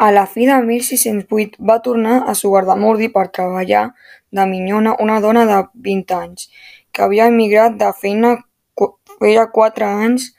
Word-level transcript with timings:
A 0.00 0.08
la 0.16 0.24
fi 0.26 0.46
de 0.48 0.56
1608 0.64 1.58
va 1.70 1.80
tornar 1.84 2.22
a 2.24 2.34
Zugarramurdi 2.34 3.10
per 3.12 3.26
treballar 3.36 3.82
de 4.32 4.46
minyona 4.52 4.94
una 5.04 5.18
dona 5.20 5.42
de 5.50 5.58
20 5.88 6.14
anys, 6.16 6.46
que 6.92 7.04
havia 7.04 7.26
emigrat 7.32 7.76
de 7.82 7.90
feina 8.00 8.38
feia 9.20 9.44
quatre 9.52 9.84
anys 9.84 10.30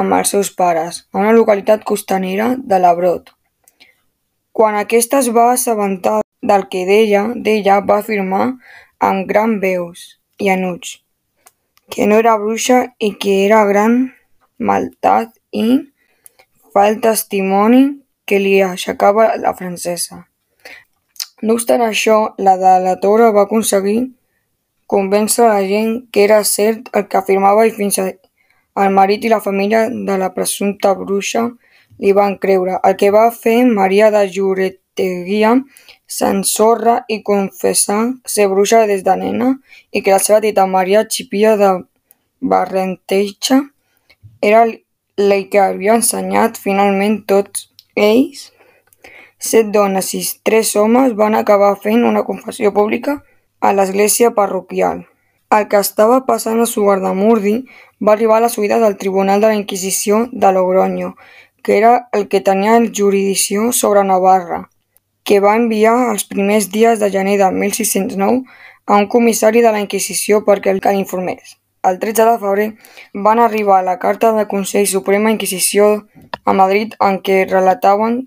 amb 0.00 0.16
els 0.16 0.32
seus 0.32 0.48
pares, 0.56 1.02
a 1.12 1.20
una 1.20 1.36
localitat 1.36 1.84
costanera 1.84 2.54
de 2.56 2.78
l'Abrot. 2.80 3.28
Quan 4.56 4.78
aquesta 4.80 5.20
es 5.20 5.28
va 5.36 5.50
assabentar 5.52 6.22
del 6.40 6.66
que 6.72 6.86
deia 6.88 7.26
d'ella 7.36 7.82
va 7.84 8.00
afirmar 8.00 8.46
amb 9.10 9.28
gran 9.28 9.60
veus 9.60 10.08
i 10.40 10.48
enuig 10.48 10.96
que 11.90 12.06
no 12.06 12.16
era 12.22 12.38
bruixa 12.38 12.94
i 12.98 13.12
que 13.20 13.44
era 13.44 13.64
gran 13.66 13.96
maldat 14.56 15.34
i 15.50 15.66
fa 16.72 16.86
el 16.88 17.00
testimoni 17.02 17.99
que 18.30 18.38
li 18.38 18.60
aixecava 18.62 19.32
la 19.42 19.52
francesa. 19.58 20.24
No 21.42 21.56
obstant 21.56 21.82
això, 21.82 22.16
la 22.38 22.54
delatora 22.60 23.30
va 23.34 23.46
aconseguir 23.48 23.98
convèncer 24.90 25.46
la 25.46 25.62
gent 25.66 25.94
que 26.12 26.24
era 26.24 26.42
cert 26.44 26.90
el 26.94 27.06
que 27.10 27.18
afirmava 27.18 27.66
i 27.66 27.72
fins 27.74 27.98
el 28.02 28.92
marit 28.96 29.24
i 29.24 29.32
la 29.32 29.40
família 29.42 29.86
de 29.90 30.16
la 30.18 30.30
presumpta 30.34 30.92
bruixa 30.98 31.48
li 32.00 32.12
van 32.16 32.36
creure, 32.42 32.78
el 32.82 32.96
que 32.96 33.10
va 33.14 33.28
fer 33.30 33.58
Maria 33.68 34.10
de 34.14 34.24
Lloreteguilla 34.34 35.54
s'ensorra 36.10 37.00
i 37.08 37.20
confessar 37.22 38.00
ser 38.34 38.48
bruixa 38.52 38.86
des 38.90 39.04
de 39.06 39.16
nena 39.22 39.50
i 39.92 40.02
que 40.02 40.14
la 40.14 40.20
seva 40.22 40.40
tita 40.44 40.66
Maria 40.66 41.04
Xipia 41.08 41.56
de 41.60 41.72
Barrenetxe 42.40 43.60
era 44.40 44.64
la 45.20 45.40
que 45.52 45.60
havia 45.60 45.98
ensenyat 46.00 46.58
finalment 46.58 47.20
tots 47.28 47.69
ells, 47.94 48.50
set 49.38 49.70
dones 49.74 50.12
i 50.14 50.22
tres 50.42 50.74
homes, 50.76 51.14
van 51.16 51.34
acabar 51.34 51.76
fent 51.80 52.04
una 52.04 52.24
confessió 52.24 52.72
pública 52.74 53.22
a 53.60 53.72
l'església 53.72 54.32
parroquial. 54.34 55.06
El 55.50 55.66
que 55.68 55.80
estava 55.82 56.20
passant 56.26 56.60
a 56.62 56.66
Zugarramurdi 56.70 57.54
va 58.00 58.12
arribar 58.12 58.38
a 58.38 58.44
les 58.46 58.56
oïdes 58.58 58.80
del 58.80 58.96
Tribunal 58.96 59.40
de 59.40 59.48
la 59.50 59.58
Inquisició 59.58 60.28
de 60.30 60.52
Logroño, 60.52 61.16
que 61.62 61.76
era 61.78 62.08
el 62.12 62.28
que 62.28 62.40
tenia 62.40 62.78
jurisdicció 62.80 63.72
sobre 63.72 64.04
Navarra, 64.04 64.68
que 65.24 65.40
va 65.40 65.56
enviar 65.56 65.96
els 66.10 66.24
primers 66.24 66.70
dies 66.70 67.00
de 67.00 67.10
gener 67.10 67.38
de 67.38 67.50
1609 67.50 68.44
a 68.86 68.96
un 68.96 69.06
comissari 69.06 69.60
de 69.60 69.72
la 69.72 69.80
Inquisició 69.80 70.44
perquè 70.46 70.72
el 70.72 70.80
que 70.80 70.94
l'informés. 70.96 71.59
El 71.82 71.98
13 71.98 72.24
de 72.26 72.38
febrer 72.38 72.64
van 73.14 73.38
arribar 73.38 73.82
la 73.84 73.98
carta 73.98 74.32
del 74.36 74.46
Consell 74.48 74.86
Suprema 74.86 75.30
Inquisició 75.30 75.86
a 76.44 76.52
Madrid 76.52 76.92
en 77.06 77.16
què 77.24 77.46
relataven 77.48 78.18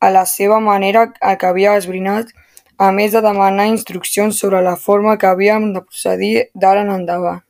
a 0.00 0.10
la 0.10 0.24
seva 0.26 0.58
manera 0.64 1.04
el 1.20 1.38
que 1.38 1.46
havia 1.46 1.76
esbrinat, 1.78 2.32
a 2.78 2.90
més 2.96 3.14
de 3.14 3.22
demanar 3.22 3.68
instruccions 3.70 4.40
sobre 4.42 4.64
la 4.66 4.74
forma 4.86 5.14
que 5.18 5.30
havíem 5.30 5.70
de 5.76 5.84
procedir 5.86 6.32
d'ara 6.54 6.82
en 6.82 6.92
endavant. 6.96 7.40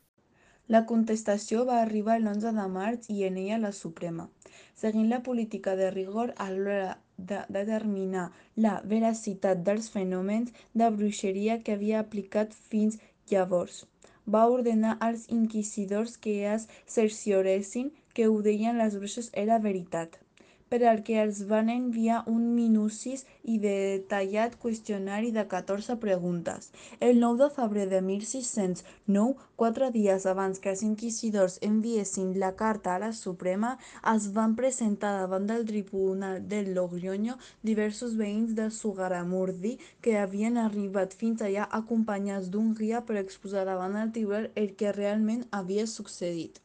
La 0.68 0.84
contestació 0.84 1.64
va 1.64 1.80
arribar 1.80 2.18
l'11 2.20 2.52
de 2.60 2.68
març 2.76 3.08
i 3.16 3.24
en 3.24 3.40
ella 3.40 3.58
la 3.64 3.72
Suprema, 3.72 4.28
seguint 4.76 5.08
la 5.08 5.22
política 5.24 5.74
de 5.80 5.90
rigor 5.90 6.34
a 6.36 6.50
l'hora 6.52 6.98
de 7.16 7.40
determinar 7.48 8.28
la 8.54 8.82
veracitat 8.84 9.64
dels 9.64 9.88
fenòmens 9.88 10.52
de 10.74 10.92
bruixeria 11.00 11.62
que 11.64 11.80
havia 11.80 12.04
aplicat 12.04 12.52
fins 12.52 13.00
llavors. 13.30 13.86
Va 14.34 14.42
ordenar 14.52 14.96
als 15.08 15.26
inquisidors 15.36 16.16
que 16.26 16.34
es 16.54 16.68
cercioressin 16.96 17.92
que 18.14 18.28
ho 18.28 18.40
deien 18.48 18.78
les 18.82 18.96
bruixes 19.00 19.30
era 19.46 19.58
veritat 19.68 20.18
per 20.68 20.82
al 20.84 21.02
que 21.06 21.18
els 21.22 21.42
van 21.50 21.68
enviar 21.70 22.22
un 22.30 22.42
minucis 22.54 23.24
i 23.42 23.58
detallat 23.62 24.56
qüestionari 24.62 25.30
de 25.34 25.46
14 25.46 25.96
preguntes. 26.02 26.70
El 27.00 27.20
9 27.20 27.44
de 27.44 27.50
febrer 27.54 27.86
de 27.90 28.00
1609, 28.02 29.36
quatre 29.56 29.90
dies 29.94 30.26
abans 30.26 30.58
que 30.62 30.72
els 30.74 30.82
inquisidors 30.82 31.58
enviessin 31.62 32.34
la 32.42 32.54
carta 32.56 32.94
a 32.94 33.02
la 33.02 33.12
Suprema, 33.12 33.76
es 34.14 34.30
van 34.34 34.56
presentar 34.58 35.12
davant 35.20 35.46
del 35.46 35.64
Tribunal 35.70 36.42
de 36.48 36.62
Logroño 36.66 37.38
diversos 37.62 38.16
veïns 38.18 38.56
de 38.58 38.70
Zugarramurdi 38.70 39.76
que 40.02 40.18
havien 40.18 40.58
arribat 40.58 41.14
fins 41.14 41.42
allà 41.42 41.68
acompanyats 41.80 42.50
d'un 42.50 42.74
guia 42.74 43.04
per 43.06 43.20
exposar 43.22 43.64
davant 43.68 43.94
del 43.94 44.12
tribunal 44.12 44.50
el 44.54 44.74
que 44.74 44.92
realment 44.92 45.46
havia 45.52 45.86
succeït. 45.86 46.60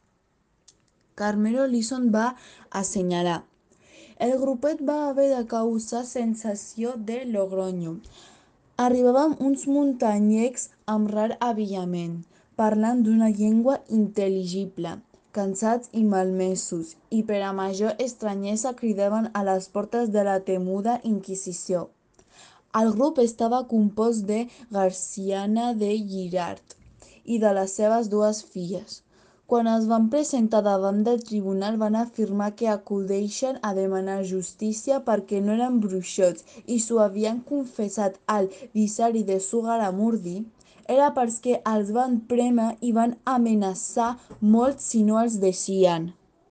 Carmelo 1.14 1.66
Lison 1.68 2.08
va 2.10 2.32
assenyalar 2.70 3.42
el 4.22 4.32
grupet 4.38 4.82
va 4.88 4.96
haver 5.08 5.28
de 5.34 5.40
causar 5.50 6.04
sensació 6.08 6.92
de 7.06 7.24
Logroño. 7.36 7.94
Arribàvem 8.84 9.32
uns 9.46 9.64
muntanyecs 9.66 10.68
amb 10.92 11.10
rar 11.14 11.32
avillament, 11.46 12.20
parlant 12.60 13.02
d'una 13.02 13.32
llengua 13.40 13.80
intel·ligible, 13.98 14.94
cansats 15.38 15.90
i 16.00 16.04
malmesos, 16.12 16.94
i 17.10 17.24
per 17.32 17.42
a 17.42 17.50
major 17.58 17.98
estranyesa 18.06 18.76
cridaven 18.78 19.26
a 19.40 19.42
les 19.50 19.66
portes 19.74 20.14
de 20.14 20.22
la 20.30 20.38
temuda 20.52 21.00
Inquisició. 21.14 21.88
El 22.80 22.94
grup 22.94 23.18
estava 23.26 23.64
compost 23.74 24.28
de 24.30 24.44
Garciana 24.70 25.72
de 25.74 25.96
Girard 26.12 26.78
i 27.24 27.42
de 27.42 27.50
les 27.58 27.74
seves 27.80 28.12
dues 28.12 28.44
filles. 28.54 29.02
Quan 29.52 29.66
es 29.70 29.82
van 29.88 30.04
presentar 30.12 30.62
davant 30.64 31.00
del 31.06 31.18
tribunal 31.30 31.74
van 31.80 31.96
afirmar 32.02 32.46
que 32.60 32.68
acudeixen 32.74 33.58
a 33.70 33.72
demanar 33.78 34.14
justícia 34.30 35.00
perquè 35.08 35.40
no 35.48 35.52
eren 35.56 35.76
bruixots 35.82 36.62
i 36.76 36.78
s'ho 36.84 37.02
havien 37.04 37.42
confessat 37.50 38.16
al 38.36 38.48
visari 38.78 39.26
de 39.32 39.36
Zugarramurdi, 39.48 40.38
era 40.96 41.10
perquè 41.20 41.58
els 41.74 41.92
van 41.98 42.16
prémer 42.32 42.70
i 42.80 42.96
van 43.02 43.14
amenaçar 43.36 44.10
molt 44.56 44.80
si 44.88 45.04
no 45.10 45.20
els 45.26 45.36
deixien. 45.44 46.12